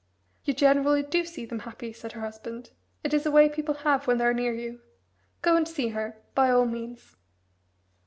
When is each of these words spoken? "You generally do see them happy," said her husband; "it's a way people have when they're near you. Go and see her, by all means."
"You 0.45 0.55
generally 0.55 1.03
do 1.03 1.25
see 1.25 1.45
them 1.45 1.59
happy," 1.59 1.93
said 1.93 2.13
her 2.13 2.21
husband; 2.21 2.71
"it's 3.03 3.23
a 3.23 3.29
way 3.29 3.47
people 3.47 3.75
have 3.75 4.07
when 4.07 4.17
they're 4.17 4.33
near 4.33 4.51
you. 4.55 4.81
Go 5.43 5.55
and 5.55 5.67
see 5.67 5.89
her, 5.89 6.17
by 6.33 6.49
all 6.49 6.65
means." 6.65 7.15